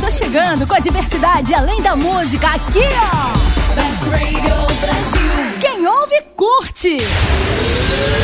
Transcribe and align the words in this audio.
tô 0.00 0.10
chegando 0.10 0.66
com 0.66 0.74
a 0.74 0.78
diversidade 0.78 1.54
além 1.54 1.80
da 1.82 1.96
música 1.96 2.46
aqui, 2.48 2.82
ó. 3.12 3.32
Best 3.74 4.08
Radio 4.08 4.66
Brasil. 4.80 5.58
Quem 5.60 5.86
ouve, 5.86 6.22
curte. 6.36 6.96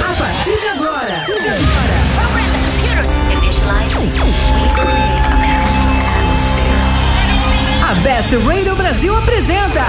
A 0.01 0.13
partir 0.15 0.59
de 0.59 0.69
agora. 0.69 0.99
A 0.99 1.03
partir 1.03 1.41
de 1.41 1.49
agora. 1.49 2.03
A 7.89 7.95
Best 7.97 8.35
Radio 8.47 8.75
Brasil 8.77 9.17
apresenta 9.17 9.85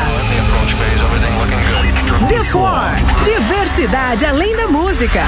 The 2.28 2.44
Force. 2.44 3.24
Diversidade 3.24 4.26
além 4.26 4.56
da 4.56 4.68
música. 4.68 5.22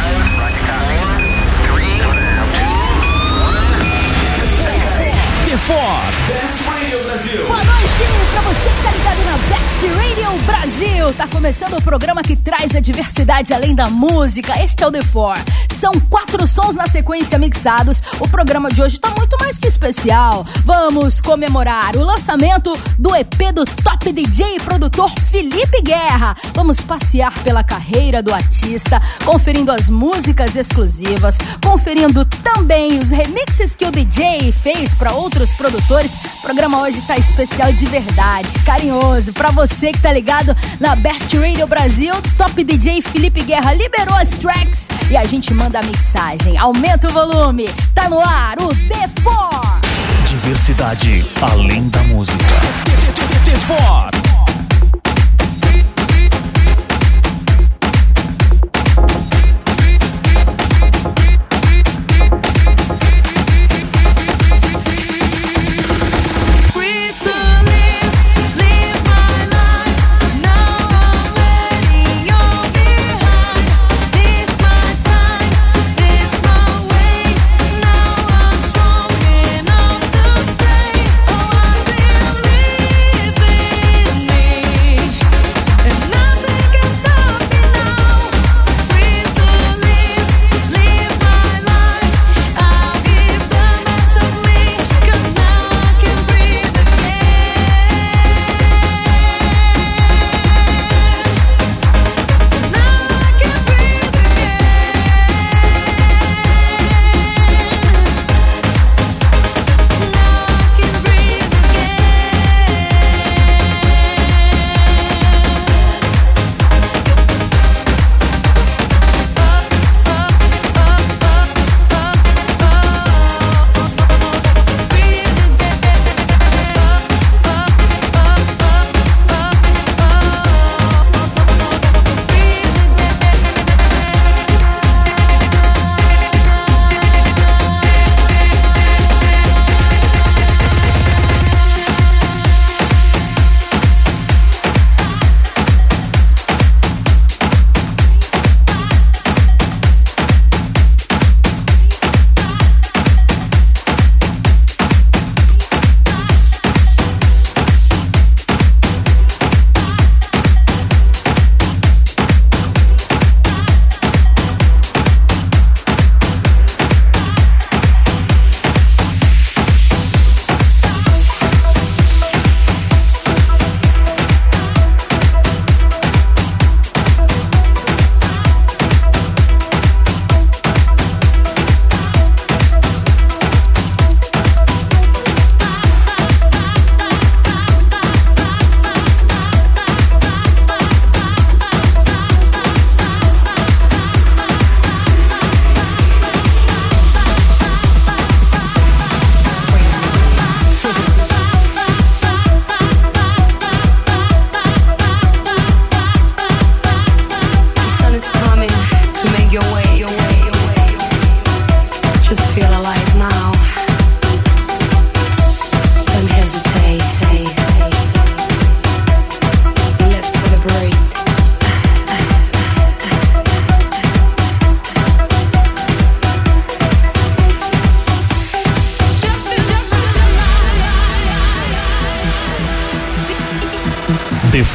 Best 5.55 6.67
Radio 6.67 6.99
Brasil. 7.05 7.47
Boa 7.47 7.63
noite 7.63 8.03
pra 8.33 8.41
você 8.41 8.69
que 8.69 8.83
tá 8.83 8.91
ligado 8.91 9.23
na 9.23 9.37
Best 9.47 9.87
Radio 9.87 10.43
Brasil. 10.45 11.13
Tá 11.13 11.27
começando 11.29 11.77
o 11.77 11.81
programa 11.81 12.21
que 12.21 12.35
traz 12.35 12.75
a 12.75 12.81
diversidade 12.81 13.53
além 13.53 13.73
da 13.73 13.89
música. 13.89 14.61
Este 14.61 14.83
é 14.83 14.87
o 14.87 14.91
The 14.91 15.01
Four. 15.01 15.37
São 15.75 15.91
quatro 16.09 16.47
sons 16.47 16.73
na 16.73 16.87
sequência 16.87 17.37
mixados. 17.37 18.01
O 18.21 18.29
programa 18.29 18.69
de 18.69 18.81
hoje 18.81 18.97
tá 18.97 19.09
muito 19.09 19.35
mais 19.41 19.57
que 19.57 19.67
especial. 19.67 20.45
Vamos 20.63 21.19
comemorar 21.19 21.97
o 21.97 22.01
lançamento 22.01 22.73
do 22.97 23.13
EP 23.13 23.51
do 23.53 23.65
top 23.65 24.13
DJ 24.13 24.55
e 24.55 24.59
produtor 24.61 25.11
Felipe 25.29 25.81
Guerra. 25.81 26.33
Vamos 26.53 26.79
passear 26.79 27.33
pela 27.43 27.61
carreira 27.61 28.23
do 28.23 28.33
artista, 28.33 29.01
conferindo 29.25 29.69
as 29.69 29.89
músicas 29.89 30.55
exclusivas, 30.55 31.37
conferindo 31.61 32.23
também 32.23 32.97
os 32.97 33.11
remixes 33.11 33.75
que 33.75 33.83
o 33.83 33.91
DJ 33.91 34.53
fez 34.53 34.95
para 34.95 35.11
outros 35.11 35.51
produtores. 35.51 36.15
O 36.39 36.41
programa 36.43 36.83
hoje 36.83 37.01
tá 37.01 37.17
especial 37.17 37.73
de 37.73 37.85
verdade, 37.87 38.47
carinhoso. 38.65 39.33
Para 39.33 39.51
você 39.51 39.91
que 39.91 39.99
tá 39.99 40.13
ligado 40.13 40.55
na 40.79 40.95
Best 40.95 41.37
Radio 41.37 41.67
Brasil, 41.67 42.13
top 42.37 42.63
DJ 42.63 43.01
Felipe 43.01 43.41
Guerra 43.41 43.73
liberou 43.73 44.15
as 44.15 44.29
tracks 44.29 44.87
e 45.09 45.17
a 45.17 45.25
gente 45.25 45.53
manda 45.53 45.64
a 45.73 45.81
mixagem. 45.81 46.57
Aumenta 46.57 47.07
o 47.07 47.11
volume. 47.11 47.67
Tá 47.93 48.07
no 48.07 48.19
ar 48.19 48.57
o 48.59 48.67
D4. 48.67 49.81
Diversidade 50.27 51.25
além 51.41 51.89
da 51.89 52.03
música. 52.03 52.55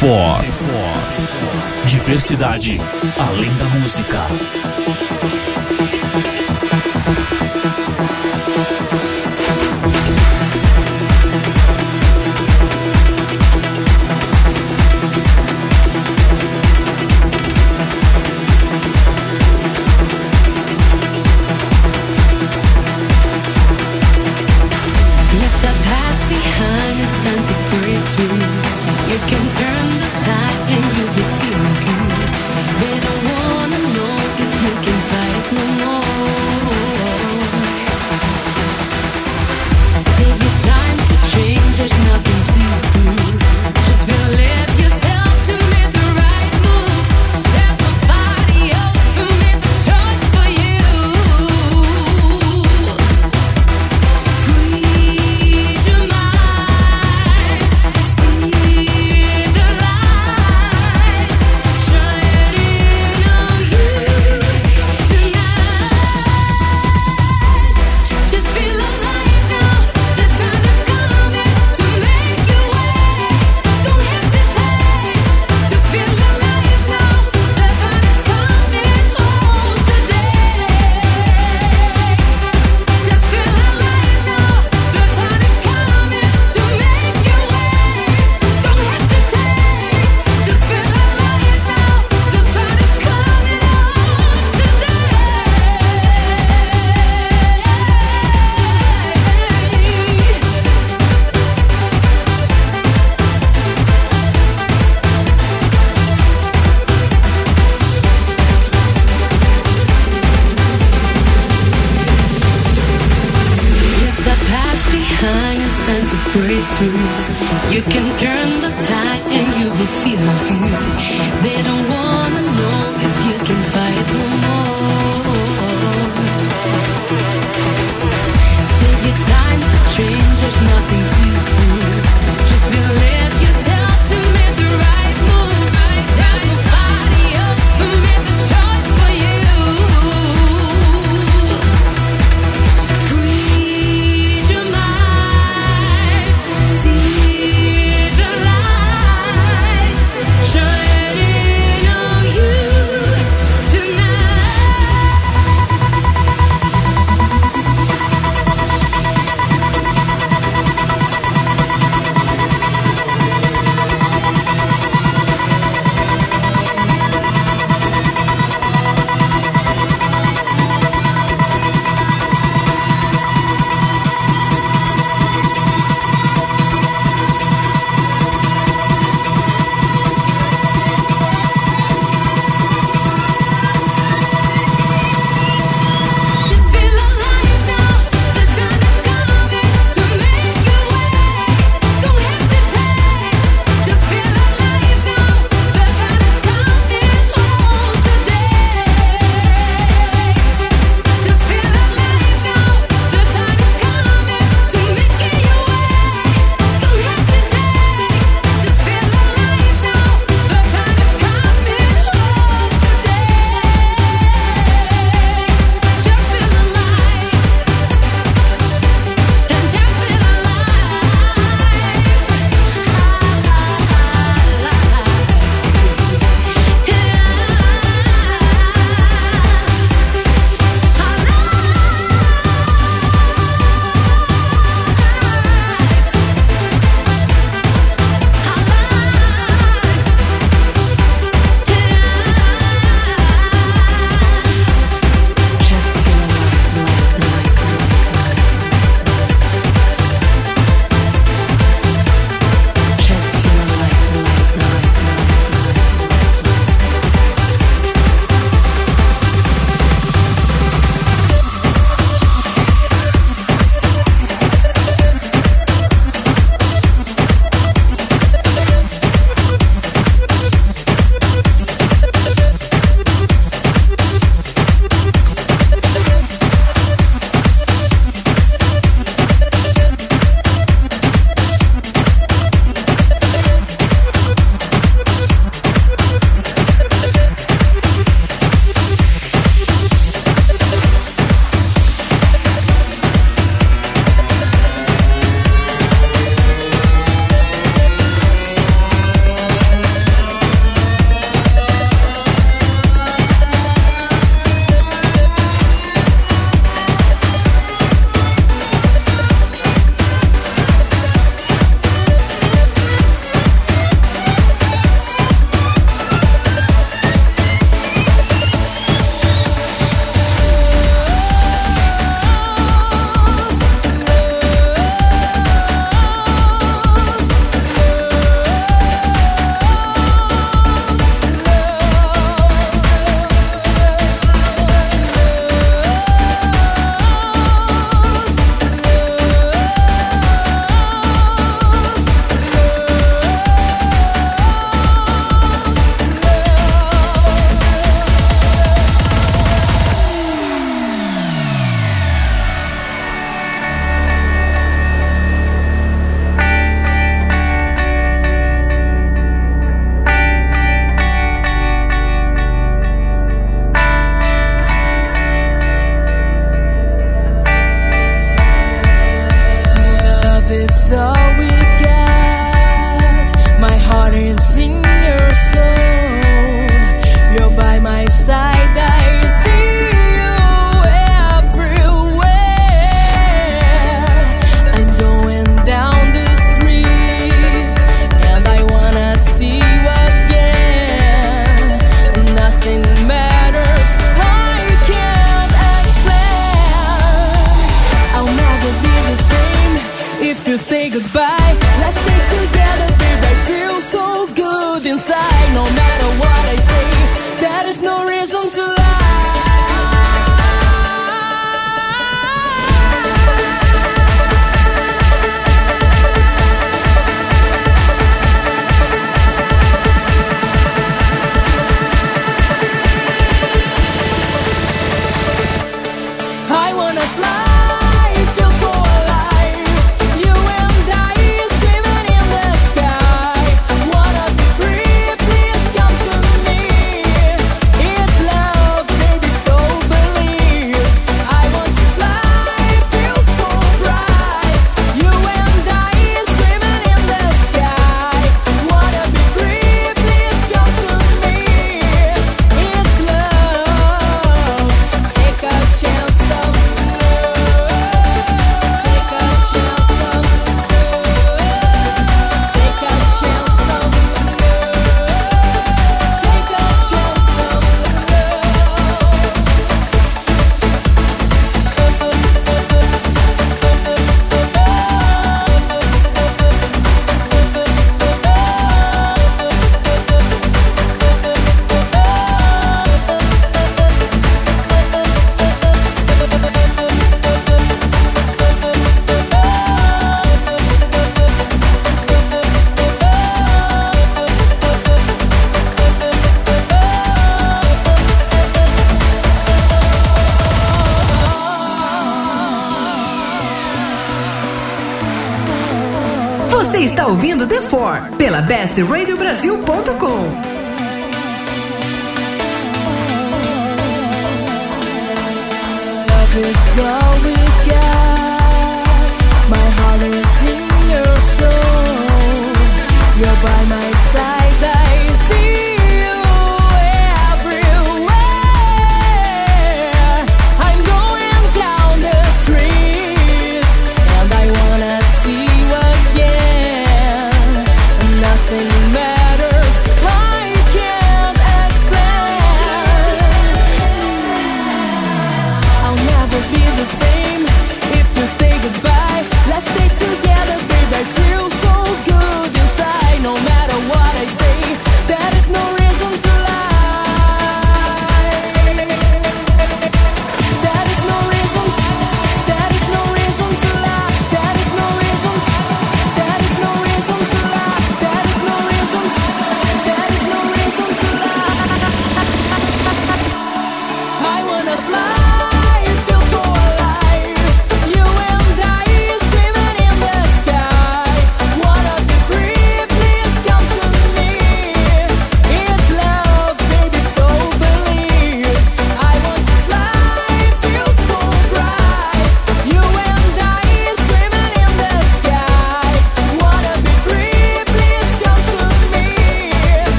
D4. 0.00 0.40
Diversidade 1.86 2.80
além 3.18 3.52
da 3.56 3.64
música. 3.78 4.18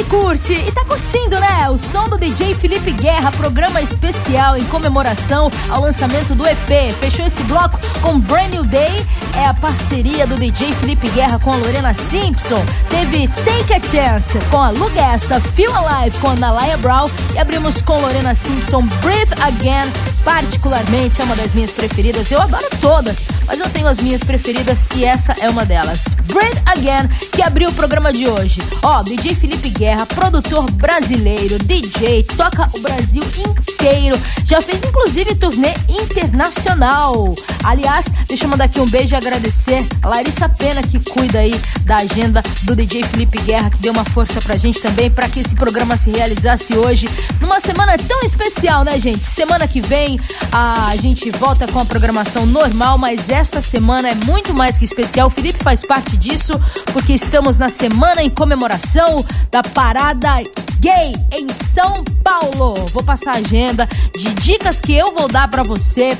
Ouve 0.00 0.04
curte 0.04 0.52
e 0.52 0.72
tá 0.72 0.84
curtindo, 0.84 1.38
né? 1.38 1.68
O 1.68 1.76
som 1.76 2.08
do 2.08 2.16
DJ 2.16 2.54
Felipe 2.54 2.90
Guerra, 2.92 3.30
programa 3.32 3.82
especial 3.82 4.56
em 4.56 4.64
comemoração 4.64 5.50
ao 5.68 5.82
lançamento 5.82 6.34
do 6.34 6.46
EP. 6.46 6.94
Fechou 6.98 7.26
esse 7.26 7.42
bloco 7.42 7.78
com 8.00 8.18
Brand 8.18 8.50
New 8.50 8.64
Day, 8.64 9.06
é 9.36 9.44
a 9.44 9.52
parceria 9.52 10.26
do 10.26 10.36
DJ 10.36 10.72
Felipe 10.72 11.08
Guerra 11.10 11.38
com 11.38 11.52
a 11.52 11.56
Lorena 11.56 11.92
Simpson. 11.92 12.64
Teve 12.88 13.28
Take 13.28 13.74
a 13.74 13.80
Chance 13.80 14.38
com 14.50 14.62
a 14.62 14.70
Lugessa, 14.70 15.40
Feel 15.40 15.74
Alive 15.74 16.16
com 16.18 16.30
a 16.30 16.36
Nalaya 16.36 16.78
Brown 16.78 17.10
e 17.34 17.38
abrimos 17.38 17.82
com 17.82 18.00
Lorena 18.00 18.34
Simpson 18.34 18.82
Breathe 19.02 19.34
Again, 19.42 19.90
particularmente 20.24 21.20
é 21.20 21.24
uma 21.24 21.36
das 21.36 21.54
minhas 21.54 21.72
preferidas. 21.72 22.30
Eu 22.30 22.40
adoro 22.40 22.66
todas, 22.80 23.24
mas 23.46 23.60
eu 23.60 23.68
tenho 23.70 23.86
as 23.86 24.00
minhas 24.00 24.22
preferidas 24.22 24.88
e 24.94 25.04
essa 25.04 25.34
é 25.40 25.48
uma 25.48 25.64
delas. 25.64 26.14
Breathe 26.24 26.60
Again, 26.66 27.08
que 27.32 27.42
abriu 27.42 27.70
o 27.70 27.72
programa 27.72 28.12
de 28.12 28.28
hoje. 28.28 28.60
Ó, 28.82 29.02
DJ 29.02 29.34
Felipe 29.34 29.70
Guerra, 29.70 30.06
produtor 30.06 30.70
brasileiro, 30.72 31.58
DJ, 31.58 32.24
toca 32.36 32.68
o 32.72 32.80
Brasil 32.80 33.22
inteiro. 33.38 34.20
Já 34.44 34.60
fez 34.60 34.82
inclusive 34.82 35.34
turnê 35.34 35.74
internacional. 35.88 37.34
Aliás, 37.64 38.06
deixa 38.26 38.44
eu 38.44 38.48
mandar 38.48 38.64
aqui 38.64 38.80
um 38.80 38.88
beijo 38.88 39.14
e 39.14 39.16
agradecer 39.16 39.84
a 40.02 40.08
Larissa 40.08 40.48
Pena 40.48 40.82
que 40.82 40.98
cuida 40.98 41.40
aí 41.40 41.58
da 41.84 41.98
agenda 41.98 42.42
do 42.62 42.74
DJ 42.74 43.02
Felipe 43.04 43.40
Guerra, 43.42 43.70
que 43.70 43.78
deu 43.78 43.92
uma 43.92 44.04
força 44.04 44.40
pra 44.40 44.56
gente 44.56 44.80
também 44.80 45.10
para 45.10 45.28
que 45.28 45.40
esse 45.40 45.54
programa 45.54 45.96
se 45.96 46.10
realizasse 46.10 46.74
hoje, 46.76 47.08
numa 47.40 47.60
semana 47.60 47.96
tão 47.98 48.20
especial, 48.22 48.84
né, 48.84 48.98
gente? 48.98 49.26
Semana 49.26 49.66
que 49.66 49.80
vem 49.80 50.09
a 50.52 50.94
gente 50.96 51.30
volta 51.30 51.66
com 51.68 51.78
a 51.78 51.84
programação 51.84 52.46
normal, 52.46 52.96
mas 52.96 53.28
esta 53.28 53.60
semana 53.60 54.08
é 54.08 54.14
muito 54.24 54.54
mais 54.54 54.78
que 54.78 54.84
especial. 54.84 55.28
O 55.28 55.30
Felipe 55.30 55.62
faz 55.62 55.84
parte 55.84 56.16
disso, 56.16 56.52
porque 56.92 57.12
estamos 57.12 57.58
na 57.58 57.68
semana 57.68 58.22
em 58.22 58.30
comemoração 58.30 59.24
da 59.50 59.62
parada 59.62 60.42
gay 60.80 61.12
em 61.30 61.48
São 61.48 62.02
Paulo. 62.24 62.74
Vou 62.92 63.02
passar 63.02 63.34
a 63.34 63.38
agenda 63.38 63.86
de 64.16 64.32
dicas 64.34 64.80
que 64.80 64.94
eu 64.94 65.12
vou 65.12 65.28
dar 65.28 65.48
pra 65.48 65.62
você 65.62 66.16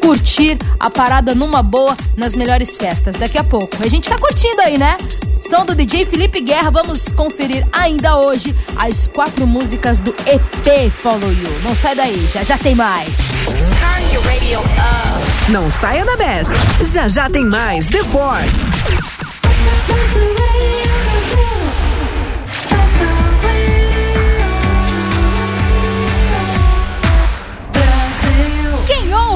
curtir 0.00 0.58
a 0.78 0.90
parada 0.90 1.34
numa 1.34 1.62
boa 1.62 1.96
nas 2.16 2.34
melhores 2.34 2.76
festas 2.76 3.16
daqui 3.16 3.38
a 3.38 3.44
pouco. 3.44 3.76
A 3.82 3.88
gente 3.88 4.08
tá 4.08 4.18
curtindo 4.18 4.60
aí, 4.62 4.78
né? 4.78 4.96
Som 5.38 5.64
do 5.64 5.74
DJ 5.74 6.04
Felipe 6.04 6.40
Guerra, 6.40 6.70
vamos 6.70 7.04
conferir 7.08 7.66
ainda 7.72 8.16
hoje 8.16 8.54
as 8.76 9.06
quatro 9.06 9.46
músicas 9.46 10.00
do 10.00 10.10
EP 10.26 10.90
Follow 10.90 11.32
You. 11.32 11.60
Não 11.62 11.74
sai 11.74 11.94
daí, 11.94 12.28
já 12.32 12.42
já 12.42 12.58
tem 12.58 12.74
mais. 12.74 13.18
Não 15.48 15.70
saia 15.70 16.04
da 16.04 16.16
Best. 16.16 16.52
Já 16.92 17.08
já 17.08 17.30
tem 17.30 17.44
mais 17.44 17.86
The 17.88 18.04
Four. 18.04 18.38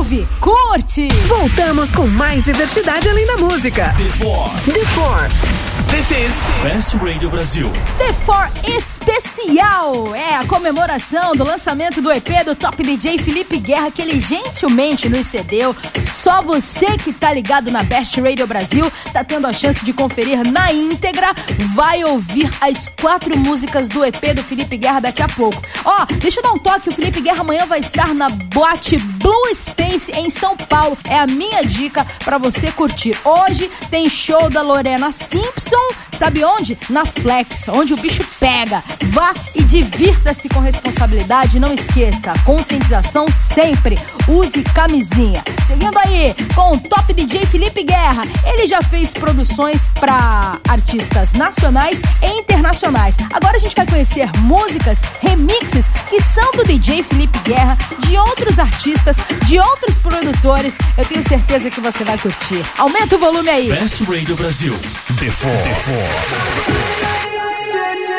Ouve, 0.05 0.29
curte! 0.39 1.09
Voltamos 1.27 1.91
com 1.93 2.07
mais 2.07 2.45
diversidade 2.45 3.09
além 3.09 3.27
da 3.27 3.39
música. 3.39 3.95
The 3.97 4.85
Four. 4.87 5.74
This 5.89 6.11
is 6.11 6.41
Best 6.63 6.95
Radio 6.97 7.31
Brasil. 7.31 7.71
The 7.99 8.13
For 8.25 8.51
Especial 8.77 10.15
é 10.15 10.35
a 10.35 10.45
comemoração 10.45 11.33
do 11.33 11.45
lançamento 11.45 12.03
do 12.03 12.11
EP 12.11 12.45
do 12.45 12.55
Top 12.55 12.83
DJ 12.83 13.19
Felipe 13.19 13.59
Guerra, 13.59 13.91
que 13.91 14.03
ele 14.03 14.21
gentilmente 14.21 15.09
nos 15.09 15.27
cedeu. 15.27 15.75
Só 16.03 16.43
você 16.43 16.97
que 16.99 17.13
tá 17.13 17.33
ligado 17.33 17.71
na 17.71 17.83
Best 17.83 18.21
Radio 18.21 18.47
Brasil 18.47 18.91
tá 19.13 19.23
tendo 19.23 19.47
a 19.47 19.53
chance 19.53 19.85
de 19.85 19.93
conferir 19.93 20.51
na 20.51 20.73
íntegra. 20.73 21.29
Vai 21.75 22.05
ouvir 22.05 22.51
as 22.61 22.89
quatro 23.01 23.37
músicas 23.39 23.89
do 23.89 24.05
EP 24.05 24.35
do 24.35 24.43
Felipe 24.43 24.77
Guerra 24.77 25.01
daqui 25.01 25.23
a 25.23 25.29
pouco. 25.29 25.63
Ó, 25.85 26.07
deixa 26.19 26.41
eu 26.41 26.43
dar 26.43 26.53
um 26.53 26.59
toque: 26.59 26.89
o 26.89 26.93
Felipe 26.93 27.21
Guerra 27.21 27.41
amanhã 27.41 27.67
vai 27.67 27.81
estar 27.81 28.15
na 28.15 28.29
boate 28.29 28.97
Blue 28.97 29.55
Space 29.55 30.11
em 30.13 30.31
São 30.31 30.57
Paulo. 30.57 30.97
É 31.09 31.19
a 31.19 31.27
minha 31.27 31.63
dica 31.63 32.07
pra 32.25 32.39
você 32.39 32.73
curtir. 32.73 33.17
Hoje 33.25 33.71
tem 33.91 34.09
show 34.09 34.49
da 34.49 34.63
Lorena 34.63 35.13
Simpson. 35.13 35.74
Sabe 36.13 36.45
onde? 36.45 36.79
Na 36.89 37.05
Flex, 37.05 37.67
onde 37.69 37.93
o 37.93 37.97
bicho 37.97 38.25
pega. 38.39 38.83
Vá 39.07 39.35
e 39.55 39.63
divirta-se 39.63 40.49
com 40.49 40.61
responsabilidade. 40.61 41.59
Não 41.59 41.75
esqueça, 41.75 42.33
conscientização 42.45 43.27
sempre. 43.33 43.99
Use 44.29 44.63
camisinha. 44.63 45.43
Seguindo 45.67 45.99
aí 45.99 46.35
com 46.55 46.73
o 46.73 46.81
top 46.81 47.13
DJ 47.13 47.45
Felipe 47.47 47.83
Guerra. 47.83 48.23
Ele 48.47 48.67
já 48.67 48.81
fez 48.83 49.13
produções 49.13 49.91
para 49.99 50.59
artistas 50.69 51.33
nacionais 51.33 52.01
e 52.23 52.39
internacionais. 52.39 53.17
Agora 53.33 53.57
a 53.57 53.61
gente 53.61 53.75
vai 53.75 53.87
conhecer 53.87 54.31
músicas, 54.39 55.03
remixes 55.21 55.91
que 56.09 56.21
são 56.21 56.53
do 56.53 56.65
DJ 56.65 57.03
Felipe 57.03 57.39
Guerra, 57.41 57.77
de 58.07 58.17
outros 58.17 58.59
artistas, 58.59 59.17
de 59.47 59.59
outros 59.59 59.99
produtores. 59.99 60.79
Eu 60.97 61.05
tenho 61.05 61.23
certeza 61.23 61.71
que 61.71 61.81
você 61.81 62.05
vai 62.05 62.19
curtir. 62.19 62.63
Aumenta 62.79 63.17
o 63.17 63.19
volume 63.19 63.51
aí. 63.51 63.69
Best 63.69 64.03
Radio 64.05 64.37
Brasil. 64.37 64.75
The 65.19 65.31
Four. 65.31 65.64
54. 65.65 68.14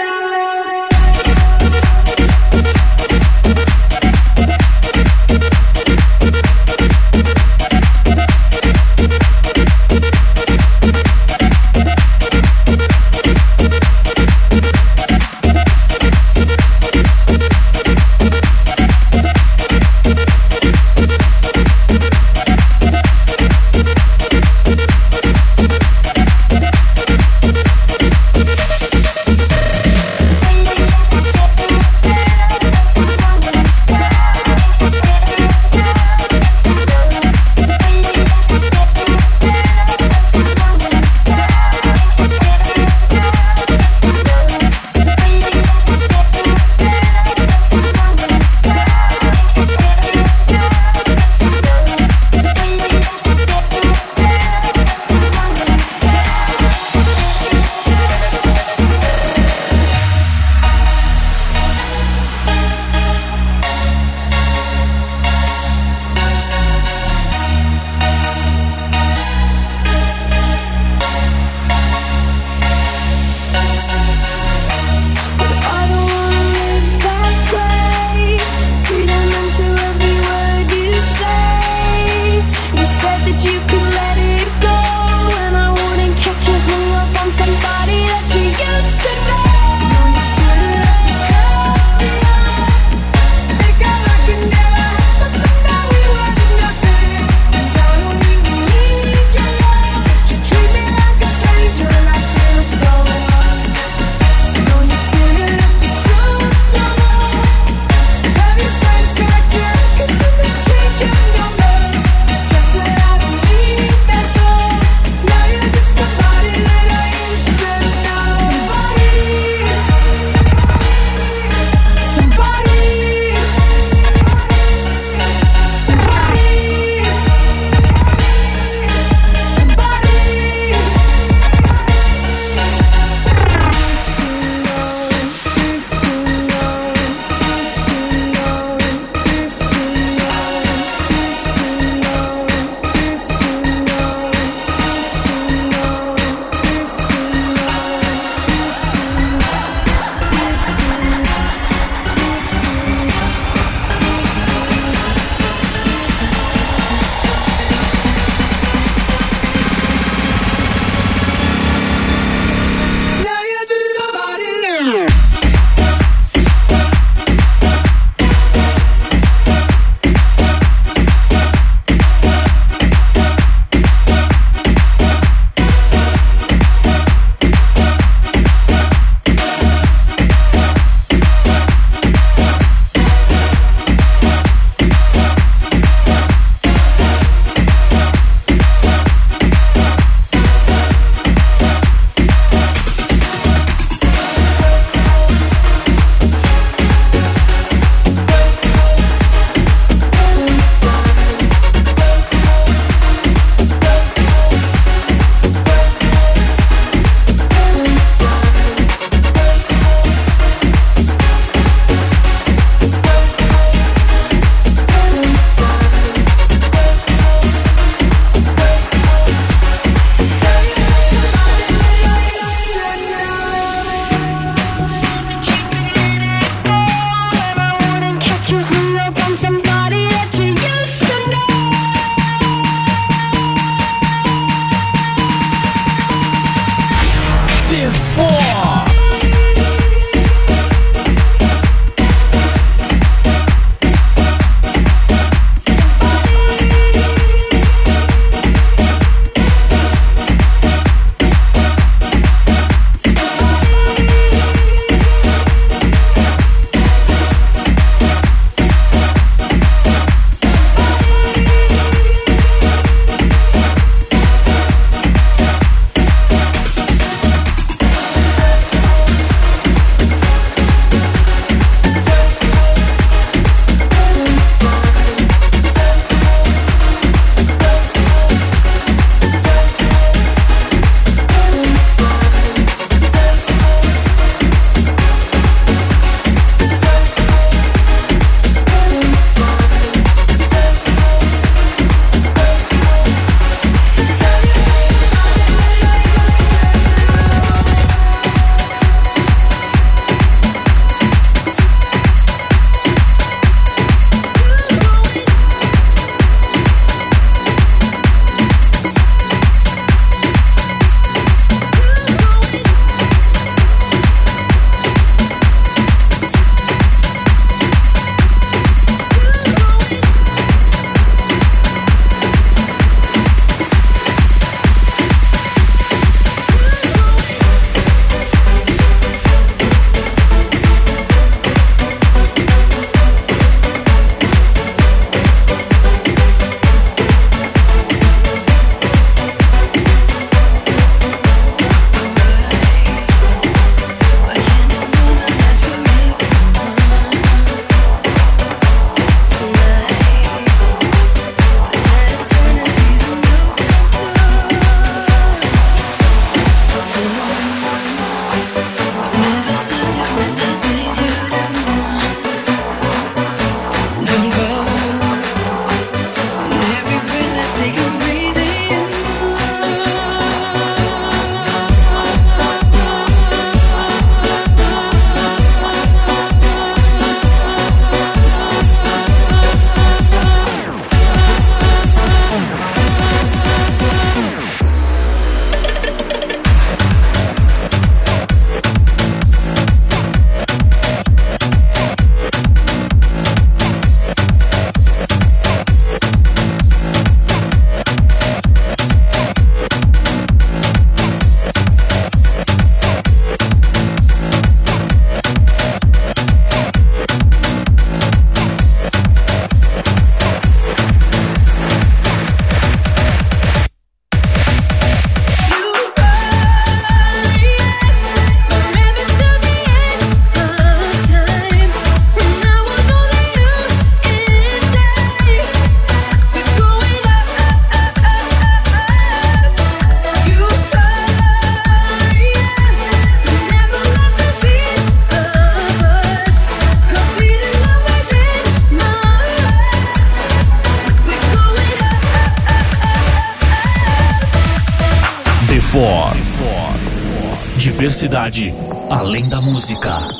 Diversidade 448.05 448.53
além 448.91 449.27
da 449.29 449.41
música. 449.41 450.14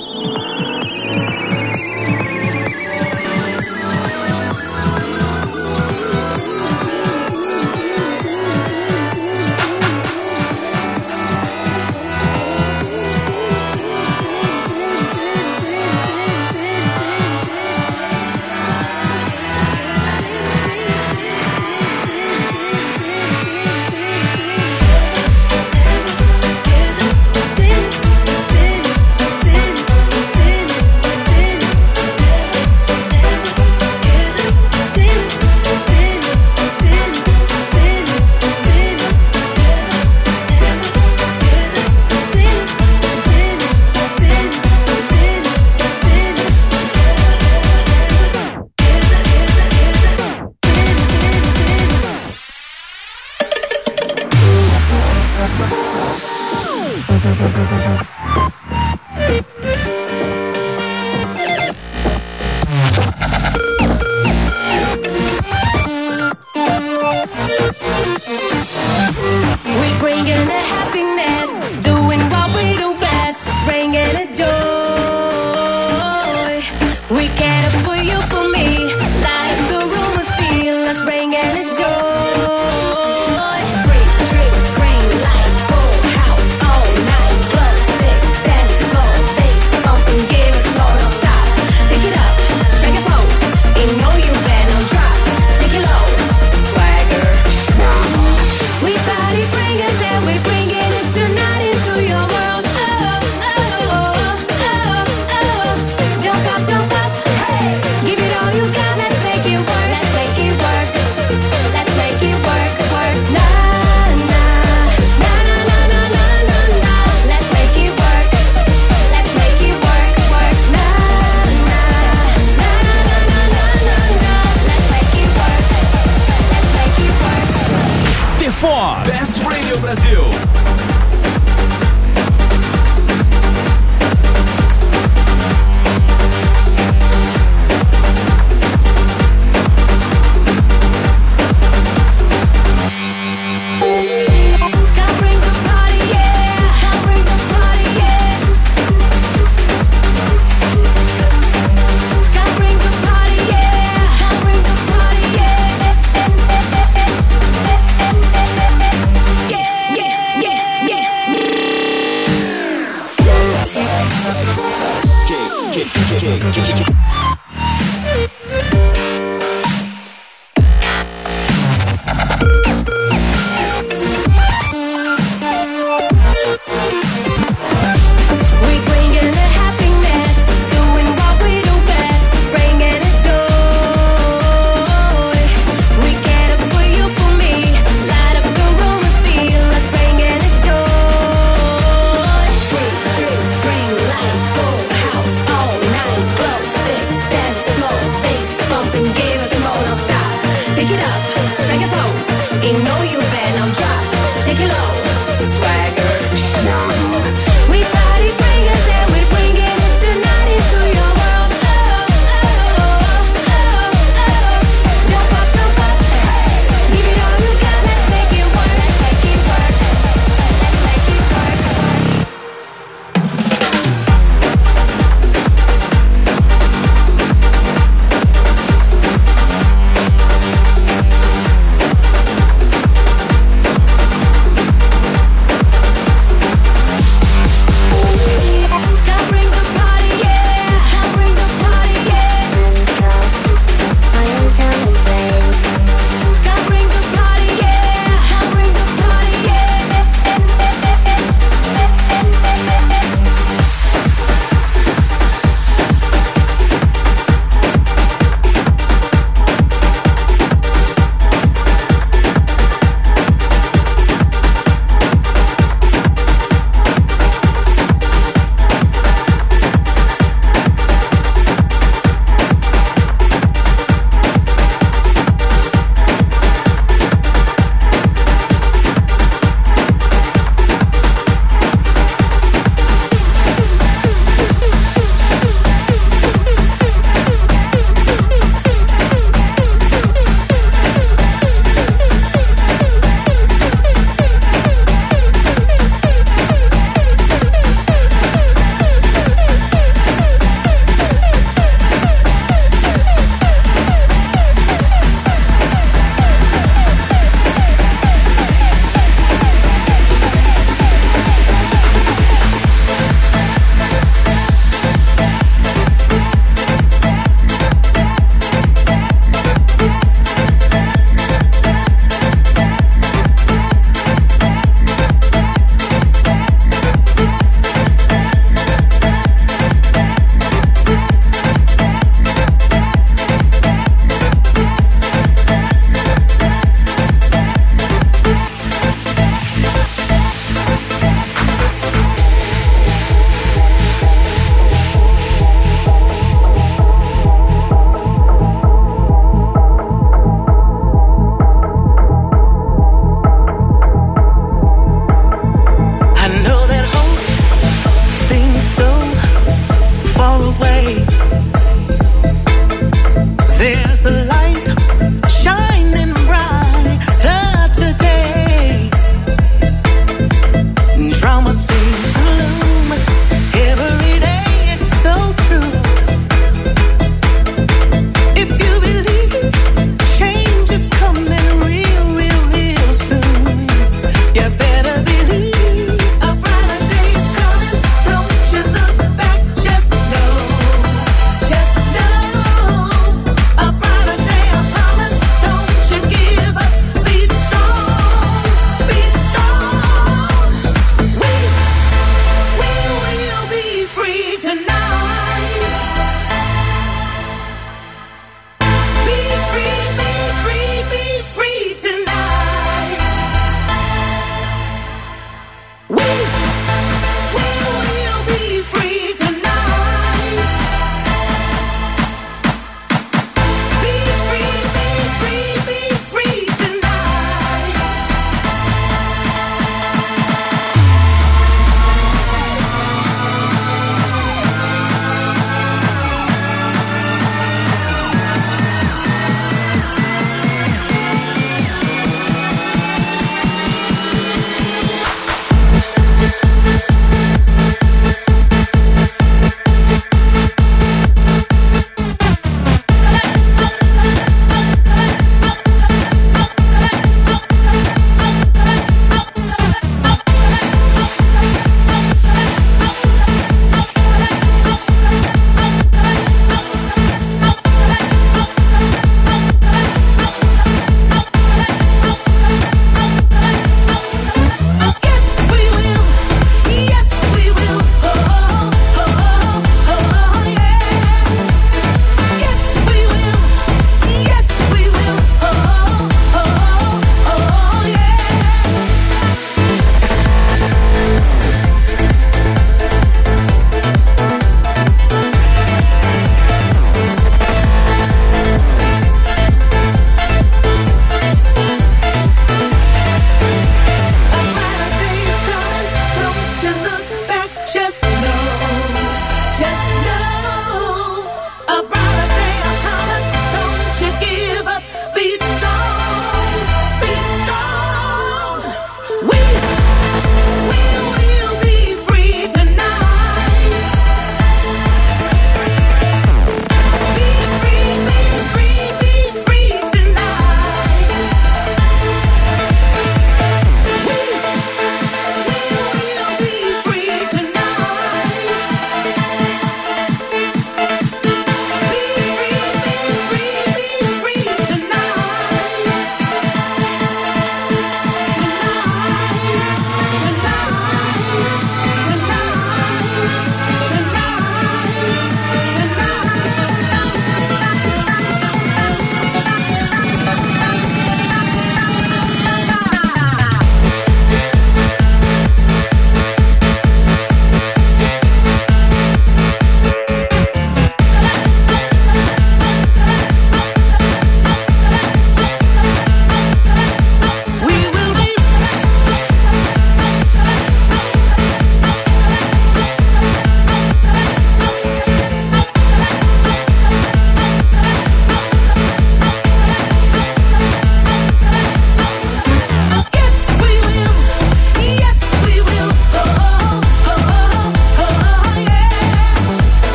You 202.65 202.73
know 202.83 203.03
you 203.03 203.24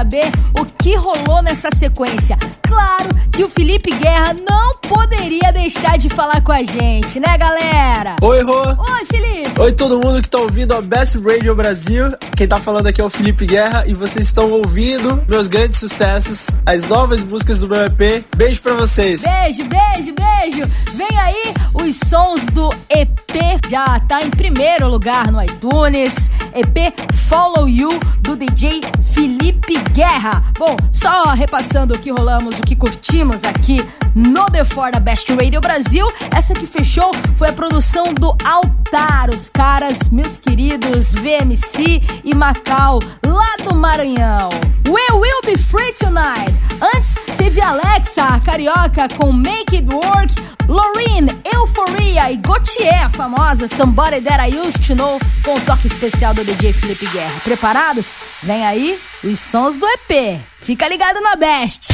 saber 0.00 0.30
o 0.58 0.64
que 0.64 0.96
rolou 0.96 1.42
nessa 1.42 1.68
sequência. 1.70 2.38
Claro 2.62 3.10
que 3.30 3.44
o 3.44 3.50
Felipe 3.50 3.90
Guerra 3.90 4.34
não 4.48 4.74
poderia 4.78 5.52
deixar 5.52 5.98
de 5.98 6.08
falar 6.08 6.40
com 6.40 6.52
a 6.52 6.62
gente, 6.62 7.20
né, 7.20 7.36
galera? 7.36 8.16
Oi, 8.22 8.42
Rô. 8.42 8.62
Oi, 8.62 9.04
Felipe! 9.04 9.60
Oi, 9.60 9.72
todo 9.72 10.00
mundo 10.00 10.22
que 10.22 10.30
tá 10.30 10.38
ouvindo 10.38 10.72
a 10.72 10.80
Best 10.80 11.18
Radio 11.18 11.54
Brasil. 11.54 12.06
Quem 12.34 12.48
tá 12.48 12.56
falando 12.56 12.86
aqui 12.86 13.00
é 13.00 13.04
o 13.04 13.10
Felipe 13.10 13.44
Guerra 13.44 13.84
e 13.86 13.92
vocês 13.92 14.24
estão 14.24 14.50
ouvindo 14.50 15.22
meus 15.28 15.48
grandes 15.48 15.78
sucessos, 15.78 16.46
as 16.64 16.82
novas 16.88 17.22
músicas 17.22 17.58
do 17.58 17.68
meu 17.68 17.84
EP. 17.84 18.24
Beijo 18.34 18.62
pra 18.62 18.72
vocês. 18.72 19.22
Beijo, 19.22 19.64
beijo, 19.64 20.14
beijo! 20.14 20.72
Vem 21.00 21.18
aí 21.18 21.54
os 21.72 21.96
sons 21.96 22.44
do 22.52 22.68
EP, 22.90 23.32
já 23.70 23.98
tá 24.00 24.20
em 24.20 24.28
primeiro 24.28 24.86
lugar 24.86 25.32
no 25.32 25.42
iTunes. 25.42 26.30
EP 26.54 26.92
Follow 27.26 27.66
You 27.66 27.88
do 28.20 28.36
DJ 28.36 28.82
Felipe 29.14 29.78
Guerra. 29.94 30.44
Bom, 30.58 30.76
só 30.92 31.30
repassando 31.30 31.94
o 31.94 31.98
que 31.98 32.10
rolamos, 32.10 32.58
o 32.58 32.62
que 32.62 32.76
curtimos 32.76 33.44
aqui 33.44 33.82
no 34.14 34.44
The 34.50 34.62
For 34.62 34.92
da 34.92 35.00
Best 35.00 35.32
Radio 35.32 35.62
Brasil. 35.62 36.06
Essa 36.36 36.52
que 36.52 36.66
fechou 36.66 37.10
foi 37.34 37.48
a 37.48 37.52
produção 37.54 38.12
do 38.12 38.36
Altar, 38.44 39.30
os 39.30 39.48
caras, 39.48 40.10
meus 40.10 40.38
queridos 40.38 41.14
VMC 41.14 42.02
e 42.22 42.34
Macau, 42.34 42.98
lá 43.24 43.56
do 43.64 43.74
Maranhão. 43.74 44.50
We 44.86 45.16
Will 45.16 45.40
Be 45.46 45.56
Free 45.56 45.94
Tonight. 45.94 46.54
Antes 46.94 47.14
teve 47.38 47.62
Alexa, 47.62 48.22
a 48.22 48.40
carioca, 48.40 49.08
com 49.16 49.32
Make 49.32 49.76
It 49.76 49.88
Work, 49.94 50.34
Loreen, 50.70 51.26
Euphoria 51.52 52.30
e 52.30 52.36
Gautier, 52.36 53.04
a 53.04 53.10
famosa 53.10 53.66
Somebody 53.66 54.20
That 54.20 54.48
I 54.48 54.56
Used 54.56 54.86
To 54.86 54.94
Know, 54.94 55.18
com 55.42 55.54
o 55.54 55.60
toque 55.62 55.88
especial 55.88 56.32
do 56.32 56.44
DJ 56.44 56.72
Felipe 56.72 57.06
Guerra. 57.06 57.40
Preparados? 57.42 58.14
Vem 58.40 58.64
aí 58.64 58.96
os 59.24 59.40
sons 59.40 59.74
do 59.74 59.84
EP. 59.84 60.40
Fica 60.62 60.86
ligado 60.86 61.20
na 61.22 61.34
Best. 61.34 61.88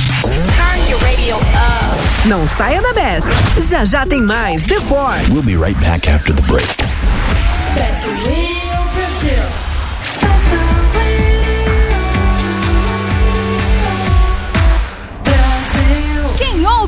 Não 2.26 2.46
saia 2.46 2.82
da 2.82 2.92
Best. 2.92 3.30
Já 3.66 3.82
já 3.82 4.04
tem 4.04 4.20
mais 4.20 4.64
The 4.64 4.78
Four. 4.80 5.14
We'll 5.30 5.42
be 5.42 5.56
right 5.56 5.80
back 5.80 6.10
after 6.10 6.34
the 6.34 6.42
break. 6.42 6.66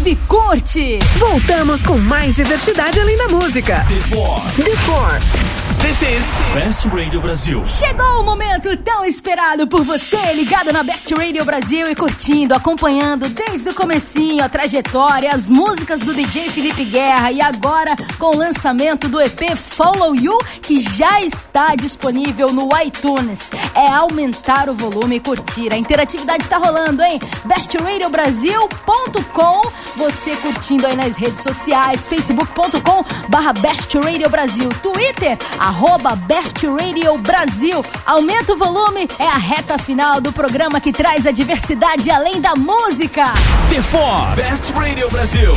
Ouve, 0.09 0.17
curte. 0.27 0.99
Voltamos 1.19 1.83
com 1.83 1.99
mais 1.99 2.37
diversidade 2.37 2.99
além 3.01 3.17
da 3.17 3.29
música. 3.29 3.85
The 3.89 4.01
Four. 4.01 4.41
The 4.57 4.77
Four. 4.77 5.58
This 5.81 6.03
is 6.03 6.31
Best 6.55 6.87
Radio 6.89 7.21
Brasil. 7.21 7.63
Chegou 7.67 8.21
o 8.21 8.25
momento 8.25 8.77
tão 8.79 9.05
esperado 9.05 9.69
por 9.69 9.83
você, 9.83 10.33
ligado 10.35 10.73
na 10.73 10.83
Best 10.83 11.13
Radio 11.15 11.45
Brasil 11.45 11.89
e 11.91 11.95
curtindo, 11.95 12.55
acompanhando 12.55 13.29
desde 13.29 13.69
o 13.71 13.75
comecinho 13.75 14.45
a 14.45 14.49
trajetória, 14.49 15.31
as 15.31 15.49
músicas 15.49 16.01
do 16.01 16.13
DJ 16.13 16.49
Felipe 16.49 16.85
Guerra 16.85 17.31
e 17.33 17.41
agora 17.41 17.95
com 18.19 18.35
o 18.35 18.37
lançamento 18.37 19.09
do 19.09 19.21
EP 19.21 19.57
Follow 19.57 20.15
You, 20.15 20.37
que 20.63 20.81
já 20.81 21.23
está 21.23 21.75
disponível 21.75 22.53
no 22.53 22.69
iTunes. 22.85 23.51
É 23.75 23.91
aumentar 23.93 24.69
o 24.69 24.75
volume 24.75 25.17
e 25.17 25.21
curtir. 25.21 25.73
A 25.73 25.79
interatividade 25.79 26.47
tá 26.49 26.59
rolando, 26.59 27.03
hein? 27.03 27.19
bestradiobrasil.com 27.45 29.73
você 29.99 30.37
curtindo 30.37 30.87
aí 30.87 30.95
nas 30.95 31.17
redes 31.17 31.43
sociais, 31.43 32.07
facebook.com 32.07 33.05
barra 33.29 33.53
Best 33.53 33.99
Radio 33.99 34.31
Brasil, 34.31 34.69
Twitter, 34.81 35.37
arroba 35.69 36.17
Best 36.17 36.67
Radio 36.67 37.19
Brasil. 37.19 37.85
Aumenta 38.07 38.55
o 38.55 38.57
volume, 38.57 39.07
é 39.19 39.27
a 39.27 39.37
reta 39.37 39.79
final 39.79 40.19
do 40.19 40.33
programa 40.33 40.81
que 40.81 40.91
traz 40.91 41.27
a 41.27 41.31
diversidade 41.31 42.11
além 42.11 42.41
da 42.41 42.55
música. 42.57 43.25
The 43.69 43.83
Four. 43.83 44.35
Best 44.35 44.73
Radio 44.73 45.11
Brasil. 45.11 45.53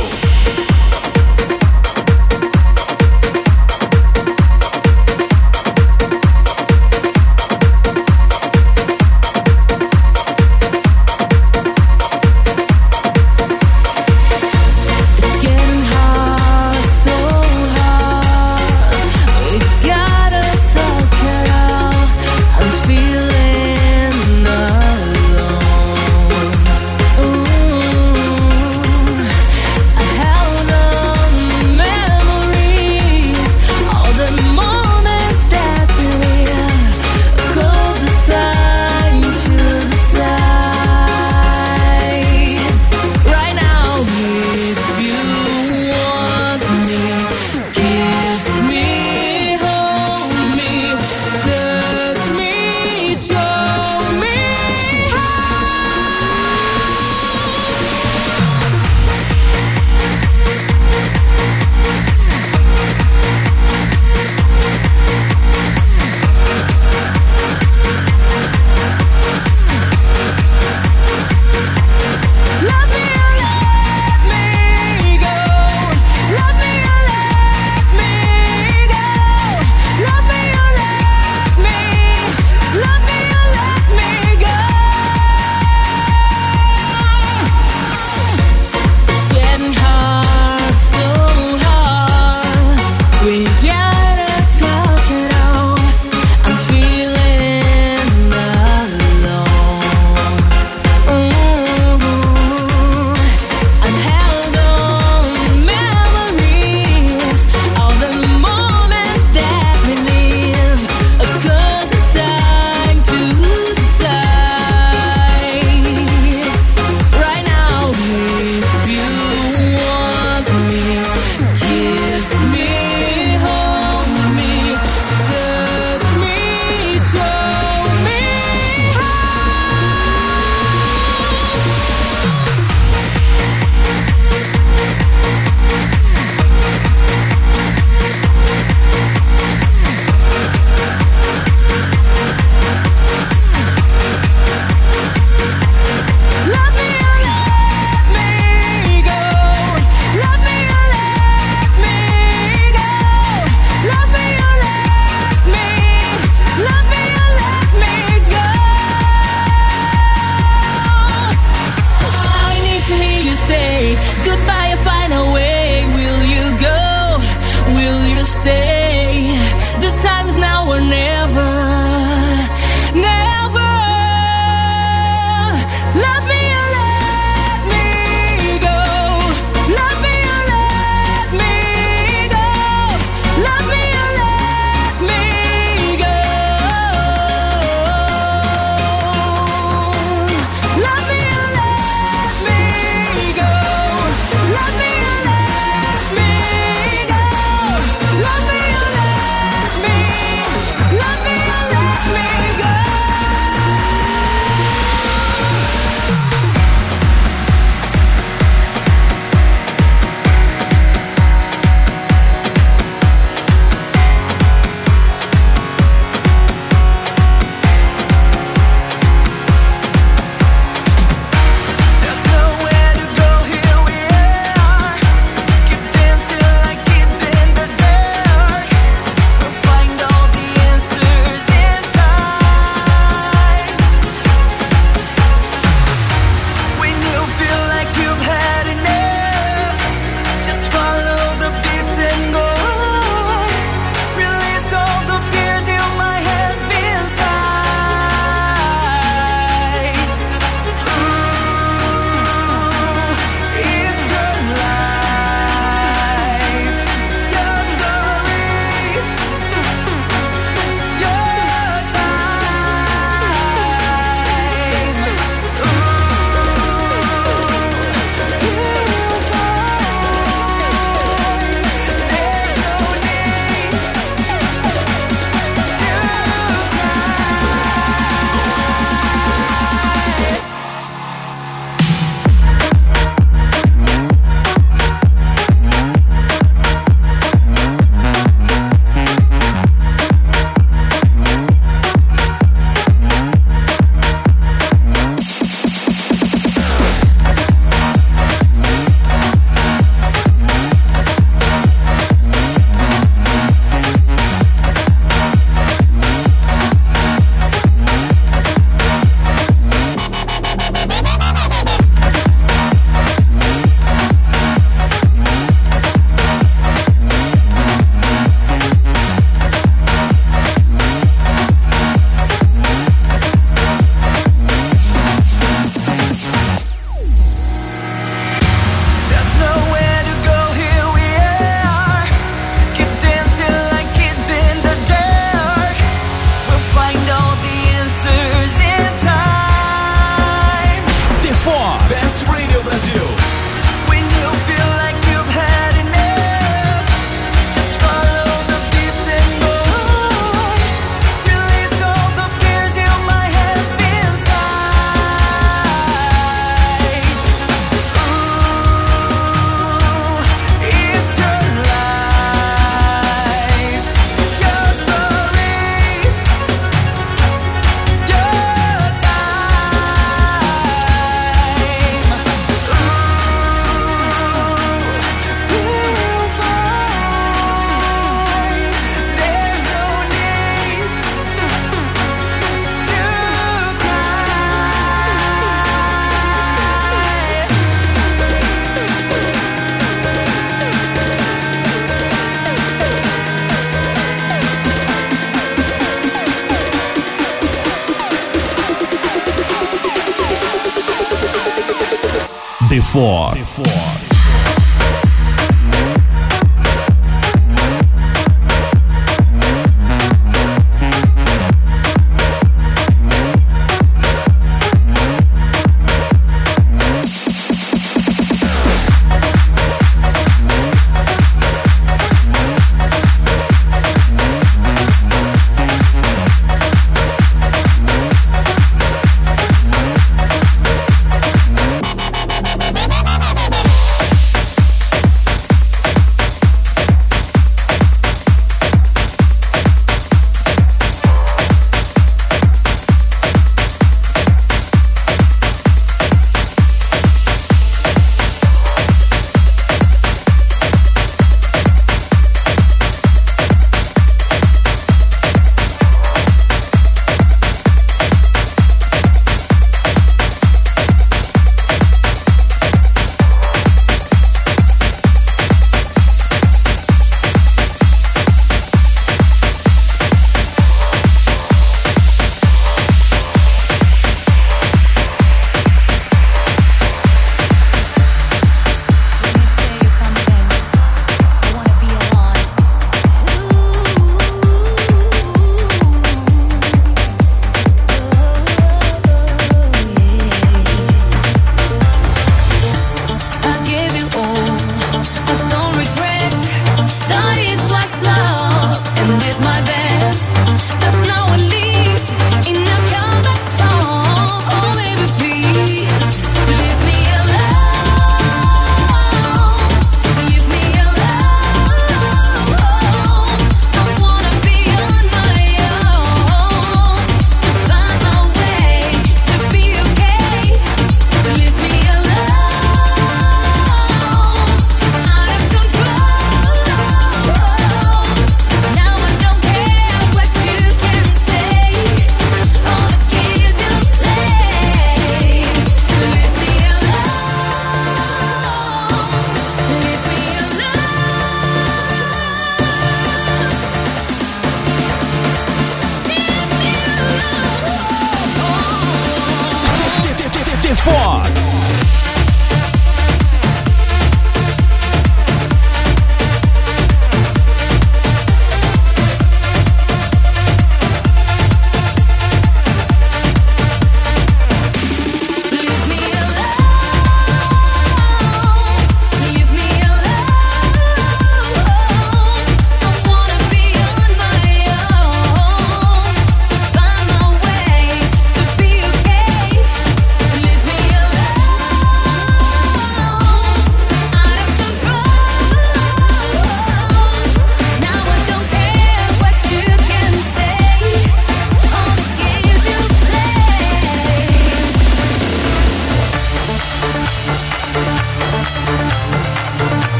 Before. 402.72 403.34
Before. 403.34 403.91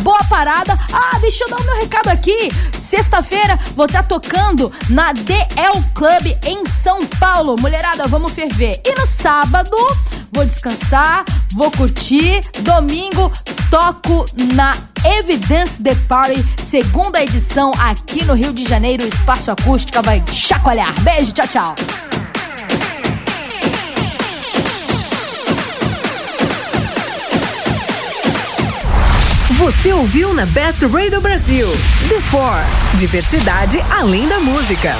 Boa 0.00 0.24
parada. 0.24 0.76
Ah, 0.92 1.18
deixa 1.20 1.44
eu 1.44 1.50
dar 1.50 1.60
o 1.60 1.64
meu 1.64 1.76
recado 1.76 2.08
aqui. 2.08 2.50
Sexta-feira 2.76 3.56
vou 3.76 3.86
estar 3.86 4.02
tocando 4.02 4.72
na 4.88 5.12
DL 5.12 5.80
Club 5.94 6.26
em 6.44 6.66
São 6.66 7.06
Paulo. 7.06 7.54
Mulherada, 7.60 8.08
vamos 8.08 8.32
ferver. 8.32 8.80
E 8.84 8.98
no 8.98 9.06
sábado 9.06 9.76
vou 10.32 10.44
descansar, 10.44 11.24
vou 11.52 11.70
curtir. 11.70 12.40
Domingo 12.62 13.30
toco 13.70 14.26
na 14.54 14.76
Evidence 15.04 15.82
The 15.82 15.94
Party, 16.08 16.44
segunda 16.62 17.22
edição 17.22 17.72
aqui 17.78 18.24
no 18.24 18.34
Rio 18.34 18.52
de 18.52 18.64
Janeiro. 18.64 19.04
O 19.04 19.08
Espaço 19.08 19.50
Acústica 19.50 20.02
vai 20.02 20.22
chacoalhar. 20.32 20.92
Beijo, 21.02 21.32
tchau, 21.32 21.48
tchau. 21.48 21.74
Você 29.62 29.92
ouviu 29.92 30.34
na 30.34 30.44
Best 30.46 30.84
Radio 30.86 31.20
Brasil. 31.20 31.68
The 32.08 32.20
Four. 32.30 32.58
Diversidade 32.98 33.80
além 33.96 34.26
da 34.26 34.40
música. 34.40 34.92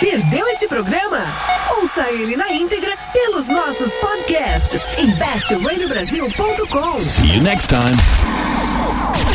Perdeu 0.00 0.48
este 0.48 0.66
programa? 0.66 1.18
Ouça 1.76 2.08
ele 2.10 2.36
na 2.36 2.50
íntegra 2.50 2.96
pelos 3.12 3.48
nossos 3.48 3.92
podcasts 3.94 4.82
em 4.96 5.10
bestradiobrasil.com. 5.10 7.02
See 7.02 7.34
you 7.34 7.42
next 7.42 7.68
time. 7.68 8.67
Go! 8.88 9.28